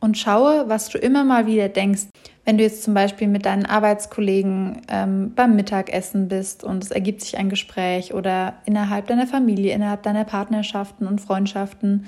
und 0.00 0.18
schaue, 0.18 0.68
was 0.68 0.88
du 0.88 0.98
immer 0.98 1.22
mal 1.22 1.46
wieder 1.46 1.68
denkst. 1.68 2.08
Wenn 2.48 2.56
du 2.56 2.64
jetzt 2.64 2.82
zum 2.82 2.94
Beispiel 2.94 3.28
mit 3.28 3.44
deinen 3.44 3.66
Arbeitskollegen 3.66 4.80
ähm, 4.88 5.32
beim 5.36 5.54
Mittagessen 5.54 6.28
bist 6.28 6.64
und 6.64 6.82
es 6.82 6.90
ergibt 6.90 7.20
sich 7.20 7.36
ein 7.36 7.50
Gespräch 7.50 8.14
oder 8.14 8.54
innerhalb 8.64 9.06
deiner 9.06 9.26
Familie, 9.26 9.74
innerhalb 9.74 10.02
deiner 10.02 10.24
Partnerschaften 10.24 11.06
und 11.06 11.20
Freundschaften, 11.20 12.06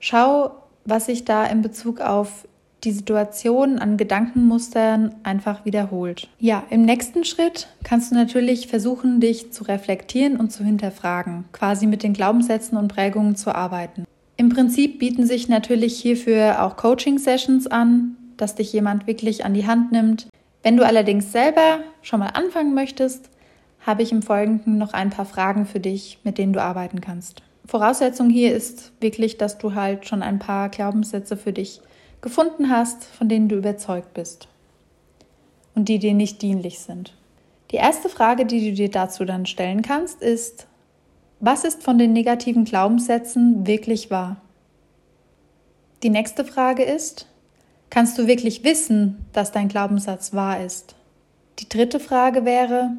schau, 0.00 0.52
was 0.86 1.04
sich 1.04 1.26
da 1.26 1.44
in 1.44 1.60
Bezug 1.60 2.00
auf 2.00 2.48
die 2.84 2.92
Situation 2.92 3.78
an 3.78 3.98
Gedankenmustern 3.98 5.14
einfach 5.24 5.66
wiederholt. 5.66 6.26
Ja, 6.38 6.64
im 6.70 6.86
nächsten 6.86 7.24
Schritt 7.24 7.68
kannst 7.84 8.12
du 8.12 8.14
natürlich 8.14 8.68
versuchen, 8.68 9.20
dich 9.20 9.52
zu 9.52 9.64
reflektieren 9.64 10.38
und 10.38 10.52
zu 10.52 10.64
hinterfragen, 10.64 11.44
quasi 11.52 11.86
mit 11.86 12.02
den 12.02 12.14
Glaubenssätzen 12.14 12.78
und 12.78 12.88
Prägungen 12.88 13.36
zu 13.36 13.54
arbeiten. 13.54 14.06
Im 14.38 14.48
Prinzip 14.48 14.98
bieten 14.98 15.26
sich 15.26 15.50
natürlich 15.50 16.00
hierfür 16.00 16.64
auch 16.64 16.78
Coaching-Sessions 16.78 17.66
an, 17.66 18.16
dass 18.42 18.56
dich 18.56 18.72
jemand 18.72 19.06
wirklich 19.06 19.44
an 19.44 19.54
die 19.54 19.66
Hand 19.66 19.92
nimmt. 19.92 20.26
Wenn 20.62 20.76
du 20.76 20.84
allerdings 20.84 21.30
selber 21.30 21.78
schon 22.02 22.20
mal 22.20 22.30
anfangen 22.30 22.74
möchtest, 22.74 23.30
habe 23.86 24.02
ich 24.02 24.12
im 24.12 24.22
Folgenden 24.22 24.78
noch 24.78 24.92
ein 24.92 25.10
paar 25.10 25.24
Fragen 25.24 25.64
für 25.64 25.80
dich, 25.80 26.18
mit 26.24 26.38
denen 26.38 26.52
du 26.52 26.60
arbeiten 26.60 27.00
kannst. 27.00 27.42
Voraussetzung 27.64 28.30
hier 28.30 28.54
ist 28.54 28.92
wirklich, 29.00 29.38
dass 29.38 29.58
du 29.58 29.74
halt 29.74 30.06
schon 30.06 30.22
ein 30.22 30.40
paar 30.40 30.68
Glaubenssätze 30.68 31.36
für 31.36 31.52
dich 31.52 31.80
gefunden 32.20 32.68
hast, 32.68 33.04
von 33.04 33.28
denen 33.28 33.48
du 33.48 33.56
überzeugt 33.56 34.12
bist 34.14 34.48
und 35.74 35.88
die 35.88 35.98
dir 35.98 36.14
nicht 36.14 36.42
dienlich 36.42 36.80
sind. 36.80 37.14
Die 37.70 37.76
erste 37.76 38.08
Frage, 38.08 38.44
die 38.44 38.70
du 38.70 38.74
dir 38.74 38.90
dazu 38.90 39.24
dann 39.24 39.46
stellen 39.46 39.82
kannst, 39.82 40.20
ist, 40.20 40.66
was 41.40 41.64
ist 41.64 41.82
von 41.82 41.98
den 41.98 42.12
negativen 42.12 42.64
Glaubenssätzen 42.64 43.66
wirklich 43.66 44.10
wahr? 44.10 44.36
Die 46.02 46.10
nächste 46.10 46.44
Frage 46.44 46.82
ist, 46.82 47.26
kannst 47.92 48.16
du 48.16 48.26
wirklich 48.26 48.64
wissen, 48.64 49.26
dass 49.34 49.52
dein 49.52 49.68
Glaubenssatz 49.68 50.32
wahr 50.32 50.64
ist? 50.64 50.96
Die 51.58 51.68
dritte 51.68 52.00
Frage 52.00 52.46
wäre, 52.46 52.90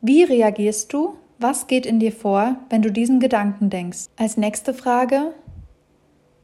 wie 0.00 0.24
reagierst 0.24 0.92
du? 0.92 1.14
Was 1.38 1.68
geht 1.68 1.86
in 1.86 2.00
dir 2.00 2.10
vor, 2.10 2.56
wenn 2.68 2.82
du 2.82 2.90
diesen 2.90 3.20
Gedanken 3.20 3.70
denkst? 3.70 4.06
Als 4.16 4.36
nächste 4.36 4.74
Frage, 4.74 5.32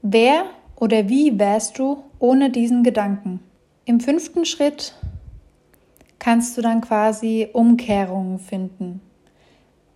wer 0.03 0.45
oder 0.77 1.09
wie 1.09 1.37
wärst 1.41 1.81
du 1.81 2.05
ohne 2.21 2.51
diesen 2.51 2.85
Gedanken? 2.85 3.41
Im 3.87 3.99
fünften 3.99 4.45
Schritt 4.45 4.95
kannst 6.21 6.57
du 6.57 6.63
dann 6.63 6.83
quasi 6.83 7.49
Umkehrungen 7.53 8.39
finden. 8.39 9.01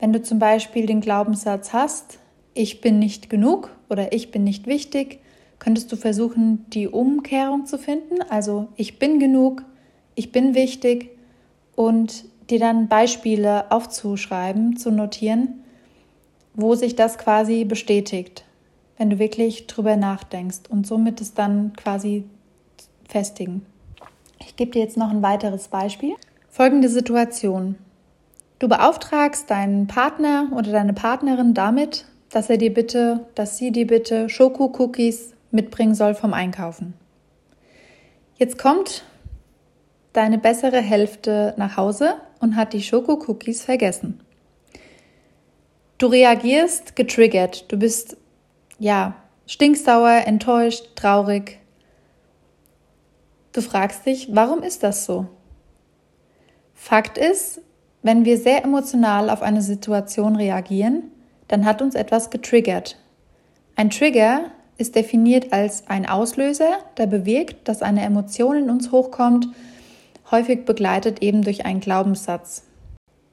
Wenn 0.01 0.13
du 0.13 0.21
zum 0.21 0.41
Beispiel 0.41 0.87
den 0.87 1.01
Glaubenssatz 1.01 1.73
hast, 1.73 2.19
ich 2.55 2.81
bin 2.81 2.99
nicht 2.99 3.31
genug 3.31 3.71
oder 3.89 4.13
ich 4.13 4.33
bin 4.33 4.43
nicht 4.43 4.67
wichtig, 4.67 5.21
könntest 5.65 5.91
du 5.91 5.97
versuchen, 5.97 6.67
die 6.69 6.87
Umkehrung 6.87 7.67
zu 7.67 7.79
finden. 7.79 8.23
Also 8.29 8.69
ich 8.77 8.99
bin 8.99 9.19
genug, 9.19 9.65
ich 10.15 10.31
bin 10.31 10.55
wichtig 10.55 11.11
und 11.75 12.25
dir 12.51 12.61
dann 12.61 12.89
Beispiele 12.89 13.71
aufzuschreiben, 13.73 14.77
zu 14.77 14.91
notieren, 14.93 15.65
wo 16.53 16.75
sich 16.75 16.95
das 16.95 17.19
quasi 17.19 17.65
bestätigt 17.65 18.45
wenn 18.97 19.11
du 19.11 19.19
wirklich 19.19 19.67
drüber 19.67 19.97
nachdenkst 19.97 20.63
und 20.69 20.87
somit 20.87 21.21
es 21.21 21.35
dann 21.35 21.73
quasi 21.75 22.25
festigen. 23.09 23.65
Ich 24.41 24.57
gebe 24.57 24.73
dir 24.73 24.83
jetzt 24.83 24.97
noch 24.97 25.11
ein 25.11 25.23
weiteres 25.23 25.69
Beispiel. 25.69 26.15
Folgende 26.49 26.89
Situation. 26.89 27.77
Du 28.59 28.69
beauftragst 28.69 29.51
deinen 29.51 29.87
Partner 29.87 30.49
oder 30.55 30.71
deine 30.71 30.93
Partnerin 30.93 31.55
damit, 31.55 32.07
dass 32.31 32.51
er 32.51 32.57
dir 32.57 32.73
bitte, 32.73 33.27
dass 33.35 33.59
sie 33.59 33.73
dir 33.73 33.87
bitte 33.87 34.29
Schoko-Cookies 34.29 35.34
mitbringen 35.55 35.95
soll 35.95 36.15
vom 36.15 36.35
Einkaufen. 36.35 36.95
Jetzt 38.37 38.59
kommt 38.59 39.05
deine 40.13 40.39
bessere 40.39 40.81
Hälfte 40.81 41.55
nach 41.57 41.77
Hause 41.77 42.15
und 42.41 42.57
hat 42.57 42.73
die 42.73 42.83
Schoko-Cookies 42.83 43.65
vergessen. 43.65 44.21
Du 45.99 46.07
reagierst 46.07 46.97
getriggert. 46.97 47.71
Du 47.73 47.79
bist 47.79 48.17
ja, 48.79 49.15
stinksauer, 49.47 50.27
enttäuscht, 50.27 50.97
traurig. 50.97 51.61
Du 53.53 53.61
fragst 53.61 54.05
dich, 54.05 54.35
warum 54.35 54.63
ist 54.63 54.83
das 54.83 55.05
so? 55.05 55.27
Fakt 56.75 57.17
ist, 57.17 57.61
wenn 58.03 58.25
wir 58.25 58.37
sehr 58.37 58.65
emotional 58.65 59.31
auf 59.31 59.43
eine 59.43 59.63
Situation 59.63 60.37
reagieren, 60.37 61.05
dann 61.49 61.65
hat 61.65 61.81
uns 61.81 61.95
etwas 61.95 62.31
getriggert. 62.31 62.99
Ein 63.77 63.91
Trigger 63.91 64.51
ist 64.77 64.97
definiert 64.97 65.53
als 65.53 65.85
ein 65.89 66.07
Auslöser, 66.07 66.79
der 66.97 67.07
bewirkt, 67.07 67.69
dass 67.69 67.83
eine 67.83 68.03
Emotion 68.03 68.57
in 68.57 68.71
uns 68.71 68.91
hochkommt, 68.91 69.49
häufig 70.31 70.65
begleitet 70.65 71.23
eben 71.23 71.43
durch 71.43 71.65
einen 71.65 71.81
Glaubenssatz. 71.81 72.65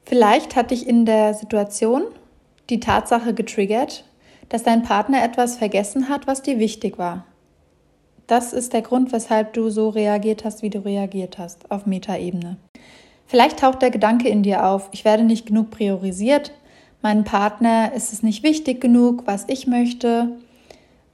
Vielleicht 0.03 0.55
hat 0.55 0.71
dich 0.71 0.87
in 0.87 1.05
der 1.05 1.33
Situation 1.33 2.03
die 2.69 2.79
Tatsache 2.79 3.33
getriggert, 3.33 4.05
dass 4.49 4.63
dein 4.63 4.83
Partner 4.83 5.23
etwas 5.23 5.57
vergessen 5.57 6.09
hat, 6.09 6.27
was 6.27 6.41
dir 6.41 6.59
wichtig 6.59 6.97
war. 6.97 7.25
Das 8.27 8.53
ist 8.53 8.73
der 8.73 8.81
Grund, 8.81 9.11
weshalb 9.11 9.53
du 9.53 9.69
so 9.69 9.89
reagiert 9.89 10.45
hast, 10.45 10.61
wie 10.61 10.69
du 10.69 10.79
reagiert 10.79 11.37
hast, 11.37 11.71
auf 11.71 11.85
Metaebene. 11.85 12.57
Vielleicht 13.25 13.59
taucht 13.59 13.81
der 13.81 13.91
Gedanke 13.91 14.27
in 14.29 14.43
dir 14.43 14.65
auf, 14.65 14.89
ich 14.91 15.05
werde 15.05 15.23
nicht 15.23 15.45
genug 15.45 15.71
priorisiert, 15.71 16.51
meinem 17.01 17.23
Partner 17.23 17.93
ist 17.93 18.13
es 18.13 18.23
nicht 18.23 18.43
wichtig 18.43 18.79
genug, 18.79 19.23
was 19.25 19.45
ich 19.47 19.67
möchte 19.67 20.37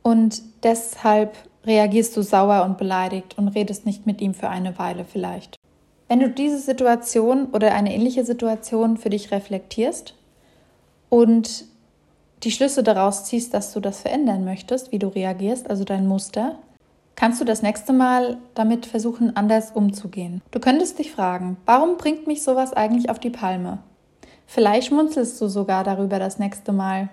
und 0.03 0.41
deshalb 0.63 1.35
reagierst 1.65 2.15
du 2.15 2.21
sauer 2.21 2.63
und 2.63 2.77
beleidigt 2.77 3.37
und 3.37 3.49
redest 3.49 3.85
nicht 3.85 4.05
mit 4.05 4.21
ihm 4.21 4.33
für 4.33 4.49
eine 4.49 4.77
Weile 4.79 5.05
vielleicht. 5.05 5.57
Wenn 6.07 6.21
du 6.21 6.29
diese 6.29 6.59
Situation 6.59 7.47
oder 7.47 7.73
eine 7.73 7.93
ähnliche 7.93 8.23
Situation 8.23 8.97
für 8.97 9.09
dich 9.09 9.31
reflektierst 9.31 10.13
und 11.09 11.65
die 12.43 12.51
Schlüsse 12.51 12.83
daraus 12.83 13.25
ziehst, 13.25 13.53
dass 13.53 13.73
du 13.73 13.79
das 13.79 14.01
verändern 14.01 14.45
möchtest, 14.45 14.91
wie 14.91 14.99
du 14.99 15.07
reagierst, 15.07 15.69
also 15.69 15.83
dein 15.83 16.07
Muster, 16.07 16.59
kannst 17.15 17.41
du 17.41 17.45
das 17.45 17.61
nächste 17.61 17.91
Mal 17.91 18.37
damit 18.53 18.85
versuchen, 18.85 19.35
anders 19.35 19.71
umzugehen. 19.71 20.41
Du 20.51 20.59
könntest 20.59 20.99
dich 20.99 21.11
fragen, 21.11 21.57
warum 21.65 21.97
bringt 21.97 22.27
mich 22.27 22.43
sowas 22.43 22.73
eigentlich 22.73 23.09
auf 23.09 23.19
die 23.19 23.31
Palme? 23.31 23.79
Vielleicht 24.45 24.87
schmunzelst 24.87 25.41
du 25.41 25.47
sogar 25.47 25.83
darüber 25.83 26.19
das 26.19 26.39
nächste 26.39 26.71
Mal, 26.71 27.09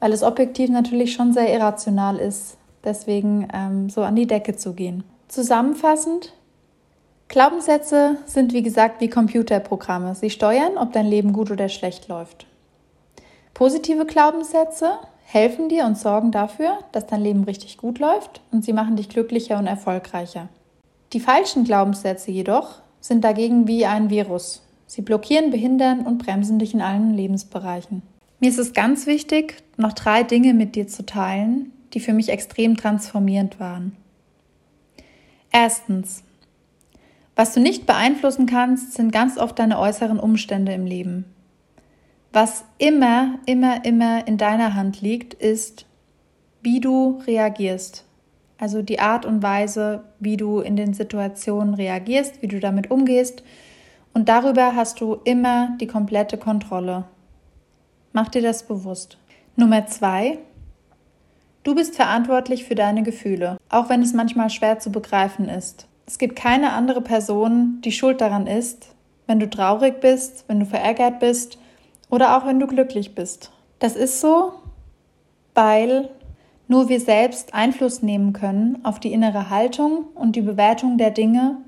weil 0.00 0.12
es 0.12 0.22
objektiv 0.22 0.70
natürlich 0.70 1.12
schon 1.12 1.32
sehr 1.32 1.52
irrational 1.52 2.18
ist, 2.18 2.56
deswegen 2.82 3.46
ähm, 3.54 3.90
so 3.90 4.02
an 4.02 4.16
die 4.16 4.26
Decke 4.26 4.56
zu 4.56 4.72
gehen. 4.72 5.04
Zusammenfassend, 5.28 6.32
Glaubenssätze 7.28 8.16
sind 8.26 8.52
wie 8.52 8.62
gesagt 8.64 9.00
wie 9.00 9.08
Computerprogramme. 9.08 10.16
Sie 10.16 10.30
steuern, 10.30 10.76
ob 10.76 10.92
dein 10.92 11.06
Leben 11.06 11.32
gut 11.32 11.52
oder 11.52 11.68
schlecht 11.68 12.08
läuft. 12.08 12.46
Positive 13.54 14.04
Glaubenssätze 14.04 14.94
helfen 15.26 15.68
dir 15.68 15.84
und 15.84 15.96
sorgen 15.96 16.32
dafür, 16.32 16.78
dass 16.90 17.06
dein 17.06 17.20
Leben 17.20 17.44
richtig 17.44 17.76
gut 17.76 18.00
läuft 18.00 18.40
und 18.50 18.64
sie 18.64 18.72
machen 18.72 18.96
dich 18.96 19.08
glücklicher 19.08 19.58
und 19.58 19.68
erfolgreicher. 19.68 20.48
Die 21.12 21.20
falschen 21.20 21.62
Glaubenssätze 21.62 22.32
jedoch 22.32 22.80
sind 23.00 23.22
dagegen 23.22 23.68
wie 23.68 23.86
ein 23.86 24.10
Virus. 24.10 24.62
Sie 24.86 25.02
blockieren, 25.02 25.50
behindern 25.50 26.00
und 26.04 26.18
bremsen 26.18 26.58
dich 26.58 26.74
in 26.74 26.82
allen 26.82 27.14
Lebensbereichen. 27.14 28.02
Mir 28.40 28.48
ist 28.48 28.58
es 28.58 28.72
ganz 28.72 29.06
wichtig, 29.06 29.62
noch 29.76 29.92
drei 29.92 30.22
Dinge 30.22 30.54
mit 30.54 30.74
dir 30.74 30.88
zu 30.88 31.04
teilen, 31.04 31.72
die 31.92 32.00
für 32.00 32.14
mich 32.14 32.30
extrem 32.30 32.76
transformierend 32.76 33.60
waren. 33.60 33.94
Erstens. 35.52 36.24
Was 37.36 37.52
du 37.52 37.60
nicht 37.60 37.86
beeinflussen 37.86 38.46
kannst, 38.46 38.94
sind 38.94 39.12
ganz 39.12 39.36
oft 39.36 39.58
deine 39.58 39.78
äußeren 39.78 40.18
Umstände 40.18 40.72
im 40.72 40.86
Leben. 40.86 41.26
Was 42.32 42.64
immer, 42.78 43.38
immer, 43.44 43.84
immer 43.84 44.26
in 44.26 44.38
deiner 44.38 44.74
Hand 44.74 45.02
liegt, 45.02 45.34
ist, 45.34 45.86
wie 46.62 46.80
du 46.80 47.20
reagierst. 47.26 48.04
Also 48.56 48.82
die 48.82 49.00
Art 49.00 49.26
und 49.26 49.42
Weise, 49.42 50.04
wie 50.18 50.36
du 50.36 50.60
in 50.60 50.76
den 50.76 50.94
Situationen 50.94 51.74
reagierst, 51.74 52.40
wie 52.40 52.48
du 52.48 52.60
damit 52.60 52.90
umgehst. 52.90 53.42
Und 54.14 54.28
darüber 54.28 54.74
hast 54.74 55.00
du 55.00 55.14
immer 55.24 55.76
die 55.80 55.86
komplette 55.86 56.38
Kontrolle. 56.38 57.04
Mach 58.12 58.28
dir 58.28 58.42
das 58.42 58.64
bewusst. 58.64 59.18
Nummer 59.56 59.86
zwei. 59.86 60.38
Du 61.62 61.74
bist 61.74 61.94
verantwortlich 61.94 62.64
für 62.64 62.74
deine 62.74 63.02
Gefühle, 63.02 63.58
auch 63.68 63.88
wenn 63.88 64.02
es 64.02 64.14
manchmal 64.14 64.50
schwer 64.50 64.78
zu 64.78 64.90
begreifen 64.90 65.48
ist. 65.48 65.86
Es 66.06 66.18
gibt 66.18 66.34
keine 66.34 66.72
andere 66.72 67.02
Person, 67.02 67.80
die 67.84 67.92
schuld 67.92 68.20
daran 68.20 68.46
ist, 68.46 68.94
wenn 69.26 69.38
du 69.38 69.48
traurig 69.48 70.00
bist, 70.00 70.44
wenn 70.48 70.58
du 70.58 70.66
verärgert 70.66 71.20
bist 71.20 71.58
oder 72.08 72.36
auch 72.36 72.46
wenn 72.46 72.58
du 72.58 72.66
glücklich 72.66 73.14
bist. 73.14 73.52
Das 73.78 73.94
ist 73.94 74.20
so, 74.20 74.54
weil 75.54 76.08
nur 76.66 76.88
wir 76.88 76.98
selbst 76.98 77.54
Einfluss 77.54 78.02
nehmen 78.02 78.32
können 78.32 78.78
auf 78.84 78.98
die 78.98 79.12
innere 79.12 79.50
Haltung 79.50 80.06
und 80.14 80.34
die 80.34 80.42
Bewertung 80.42 80.98
der 80.98 81.10
Dinge, 81.10 81.58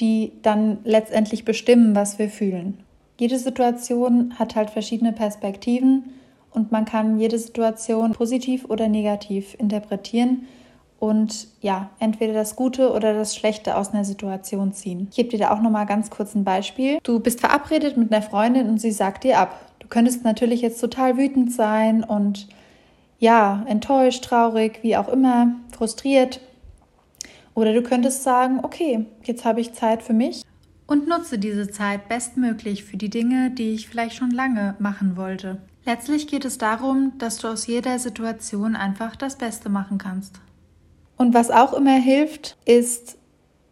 die 0.00 0.32
dann 0.42 0.78
letztendlich 0.84 1.44
bestimmen, 1.44 1.94
was 1.94 2.18
wir 2.18 2.30
fühlen. 2.30 2.82
Jede 3.18 3.36
Situation 3.36 4.38
hat 4.38 4.54
halt 4.54 4.70
verschiedene 4.70 5.12
Perspektiven 5.12 6.04
und 6.52 6.70
man 6.70 6.84
kann 6.84 7.18
jede 7.18 7.36
Situation 7.36 8.12
positiv 8.12 8.64
oder 8.66 8.88
negativ 8.88 9.56
interpretieren 9.58 10.46
und 11.00 11.48
ja, 11.60 11.90
entweder 11.98 12.32
das 12.32 12.54
Gute 12.54 12.92
oder 12.92 13.14
das 13.14 13.34
Schlechte 13.34 13.76
aus 13.76 13.92
einer 13.92 14.04
Situation 14.04 14.72
ziehen. 14.72 15.08
Ich 15.10 15.16
gebe 15.16 15.30
dir 15.30 15.38
da 15.38 15.50
auch 15.50 15.60
noch 15.60 15.70
mal 15.70 15.84
ganz 15.84 16.10
kurz 16.10 16.36
ein 16.36 16.44
Beispiel. 16.44 16.98
Du 17.02 17.18
bist 17.18 17.40
verabredet 17.40 17.96
mit 17.96 18.12
einer 18.12 18.22
Freundin 18.22 18.68
und 18.68 18.80
sie 18.80 18.92
sagt 18.92 19.24
dir 19.24 19.38
ab. 19.38 19.60
Du 19.80 19.88
könntest 19.88 20.22
natürlich 20.22 20.60
jetzt 20.60 20.80
total 20.80 21.16
wütend 21.16 21.52
sein 21.52 22.04
und 22.04 22.48
ja, 23.18 23.64
enttäuscht, 23.66 24.24
traurig, 24.24 24.78
wie 24.82 24.96
auch 24.96 25.08
immer, 25.08 25.56
frustriert. 25.76 26.40
Oder 27.54 27.72
du 27.72 27.82
könntest 27.82 28.22
sagen, 28.22 28.60
okay, 28.62 29.06
jetzt 29.24 29.44
habe 29.44 29.60
ich 29.60 29.72
Zeit 29.72 30.04
für 30.04 30.12
mich 30.12 30.44
und 30.88 31.06
nutze 31.06 31.38
diese 31.38 31.70
Zeit 31.70 32.08
bestmöglich 32.08 32.82
für 32.82 32.96
die 32.96 33.10
Dinge, 33.10 33.52
die 33.52 33.74
ich 33.74 33.88
vielleicht 33.88 34.16
schon 34.16 34.32
lange 34.32 34.74
machen 34.80 35.16
wollte. 35.16 35.58
Letztlich 35.84 36.26
geht 36.26 36.44
es 36.44 36.58
darum, 36.58 37.12
dass 37.18 37.38
du 37.38 37.48
aus 37.48 37.68
jeder 37.68 37.98
Situation 38.00 38.74
einfach 38.74 39.14
das 39.14 39.36
Beste 39.36 39.68
machen 39.68 39.98
kannst. 39.98 40.40
Und 41.16 41.34
was 41.34 41.50
auch 41.50 41.72
immer 41.74 41.98
hilft, 42.00 42.56
ist, 42.64 43.18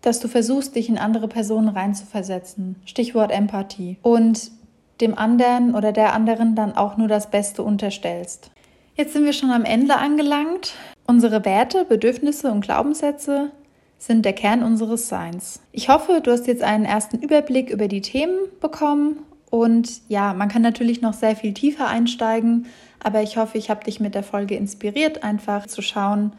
dass 0.03 0.21
du 0.21 0.29
versuchst, 0.29 0.77
dich 0.77 0.89
in 0.89 0.99
andere 0.99 1.27
Personen 1.27 1.69
reinzuversetzen. 1.69 2.77
Stichwort 2.85 3.33
Empathie. 3.33 3.99
Und 4.03 4.53
dem 5.01 5.17
anderen 5.17 5.75
oder 5.75 5.93
der 5.93 6.15
anderen 6.15 6.55
dann 6.55 6.77
auch 6.77 6.97
nur 6.97 7.09
das 7.09 7.31
Beste 7.31 7.63
unterstellst. 7.63 8.51
Jetzt 8.95 9.13
sind 9.13 9.25
wir 9.25 9.33
schon 9.33 9.51
am 9.51 9.65
Ende 9.65 9.97
angelangt. 9.97 10.75
Unsere 11.07 11.45
Werte, 11.45 11.85
Bedürfnisse 11.85 12.51
und 12.51 12.63
Glaubenssätze 12.63 13.51
sind 13.99 14.25
der 14.25 14.33
Kern 14.33 14.63
unseres 14.63 15.09
Seins. 15.09 15.61
Ich 15.73 15.89
hoffe, 15.89 16.21
du 16.23 16.31
hast 16.31 16.47
jetzt 16.47 16.63
einen 16.63 16.85
ersten 16.85 17.19
Überblick 17.19 17.71
über 17.71 17.89
die 17.89 18.03
Themen 18.03 18.39
bekommen 18.61 19.19
und 19.51 20.03
ja, 20.09 20.35
man 20.35 20.49
kann 20.49 20.63
natürlich 20.63 21.01
noch 21.01 21.15
sehr 21.15 21.37
viel 21.37 21.55
tiefer 21.55 21.89
einsteigen, 21.89 22.67
aber 23.03 23.23
ich 23.23 23.37
hoffe, 23.37 23.59
ich 23.59 23.71
habe 23.71 23.85
dich 23.85 24.01
mit 24.01 24.15
der 24.15 24.23
Folge 24.23 24.57
inspiriert, 24.57 25.23
einfach 25.23 25.67
zu 25.67 25.83
schauen, 25.83 26.33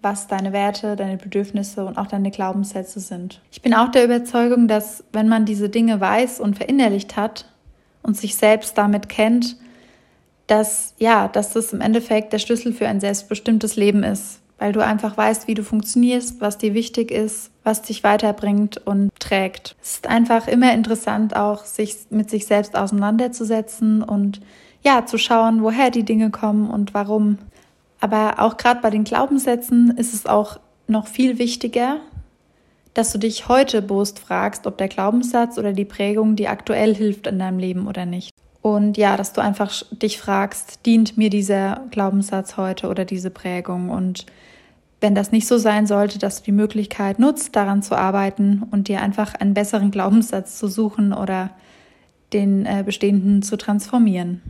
was 0.00 0.26
deine 0.26 0.52
Werte, 0.52 0.96
deine 0.96 1.16
Bedürfnisse 1.16 1.84
und 1.84 1.96
auch 1.96 2.06
deine 2.06 2.30
Glaubenssätze 2.30 3.00
sind. 3.00 3.40
Ich 3.52 3.62
bin 3.62 3.72
auch 3.72 3.88
der 3.88 4.04
Überzeugung, 4.04 4.66
dass 4.66 5.04
wenn 5.12 5.28
man 5.28 5.44
diese 5.44 5.68
Dinge 5.68 6.00
weiß 6.00 6.40
und 6.40 6.56
verinnerlicht 6.56 7.16
hat 7.16 7.46
und 8.02 8.16
sich 8.16 8.34
selbst 8.36 8.76
damit 8.76 9.08
kennt, 9.08 9.56
dass 10.48 10.94
ja, 10.98 11.28
dass 11.28 11.52
das 11.52 11.72
im 11.72 11.80
Endeffekt 11.80 12.32
der 12.32 12.40
Schlüssel 12.40 12.72
für 12.72 12.88
ein 12.88 13.00
selbstbestimmtes 13.00 13.76
Leben 13.76 14.02
ist, 14.02 14.41
weil 14.62 14.70
du 14.70 14.78
einfach 14.78 15.16
weißt, 15.16 15.48
wie 15.48 15.54
du 15.54 15.64
funktionierst, 15.64 16.40
was 16.40 16.56
dir 16.56 16.72
wichtig 16.72 17.10
ist, 17.10 17.50
was 17.64 17.82
dich 17.82 18.04
weiterbringt 18.04 18.76
und 18.86 19.10
trägt. 19.18 19.74
Es 19.82 19.94
ist 19.94 20.06
einfach 20.06 20.46
immer 20.46 20.72
interessant, 20.72 21.34
auch 21.34 21.64
sich 21.64 21.96
mit 22.10 22.30
sich 22.30 22.46
selbst 22.46 22.76
auseinanderzusetzen 22.76 24.04
und 24.04 24.40
ja, 24.84 25.04
zu 25.04 25.18
schauen, 25.18 25.64
woher 25.64 25.90
die 25.90 26.04
Dinge 26.04 26.30
kommen 26.30 26.70
und 26.70 26.94
warum. 26.94 27.38
Aber 27.98 28.34
auch 28.38 28.56
gerade 28.56 28.80
bei 28.80 28.90
den 28.90 29.02
Glaubenssätzen 29.02 29.96
ist 29.96 30.14
es 30.14 30.26
auch 30.26 30.60
noch 30.86 31.08
viel 31.08 31.40
wichtiger, 31.40 31.96
dass 32.94 33.10
du 33.10 33.18
dich 33.18 33.48
heute 33.48 33.82
bewusst 33.82 34.20
fragst, 34.20 34.68
ob 34.68 34.78
der 34.78 34.86
Glaubenssatz 34.86 35.58
oder 35.58 35.72
die 35.72 35.84
Prägung 35.84 36.36
dir 36.36 36.50
aktuell 36.50 36.94
hilft 36.94 37.26
in 37.26 37.40
deinem 37.40 37.58
Leben 37.58 37.88
oder 37.88 38.06
nicht. 38.06 38.30
Und 38.60 38.96
ja, 38.96 39.16
dass 39.16 39.32
du 39.32 39.40
einfach 39.40 39.72
dich 39.90 40.18
fragst, 40.18 40.86
dient 40.86 41.18
mir 41.18 41.30
dieser 41.30 41.80
Glaubenssatz 41.90 42.56
heute 42.56 42.86
oder 42.86 43.04
diese 43.04 43.30
Prägung? 43.30 43.90
Und 43.90 44.24
wenn 45.02 45.14
das 45.14 45.32
nicht 45.32 45.46
so 45.46 45.58
sein 45.58 45.86
sollte, 45.86 46.18
dass 46.18 46.38
du 46.38 46.44
die 46.44 46.52
Möglichkeit 46.52 47.18
nutzt, 47.18 47.56
daran 47.56 47.82
zu 47.82 47.96
arbeiten 47.96 48.62
und 48.70 48.88
dir 48.88 49.02
einfach 49.02 49.34
einen 49.34 49.52
besseren 49.52 49.90
Glaubenssatz 49.90 50.58
zu 50.58 50.68
suchen 50.68 51.12
oder 51.12 51.50
den 52.32 52.64
äh, 52.64 52.82
bestehenden 52.84 53.42
zu 53.42 53.56
transformieren. 53.56 54.40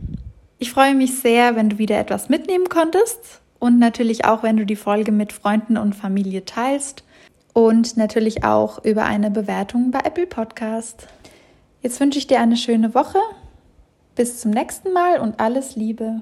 Ich 0.59 0.71
freue 0.71 0.95
mich 0.95 1.19
sehr, 1.19 1.55
wenn 1.55 1.69
du 1.69 1.77
wieder 1.77 1.99
etwas 1.99 2.29
mitnehmen 2.29 2.69
konntest 2.69 3.41
und 3.59 3.79
natürlich 3.79 4.25
auch, 4.25 4.43
wenn 4.43 4.55
du 4.57 4.65
die 4.65 4.75
Folge 4.75 5.11
mit 5.11 5.33
Freunden 5.33 5.77
und 5.77 5.95
Familie 5.95 6.45
teilst 6.45 7.03
und 7.53 7.97
natürlich 7.97 8.43
auch 8.43 8.83
über 8.85 9.05
eine 9.05 9.31
Bewertung 9.31 9.91
bei 9.91 9.99
Apple 9.99 10.27
Podcast. 10.27 11.07
Jetzt 11.81 11.99
wünsche 11.99 12.19
ich 12.19 12.27
dir 12.27 12.39
eine 12.39 12.57
schöne 12.57 12.93
Woche. 12.93 13.19
Bis 14.15 14.39
zum 14.39 14.51
nächsten 14.51 14.93
Mal 14.93 15.19
und 15.19 15.39
alles 15.39 15.75
Liebe. 15.75 16.21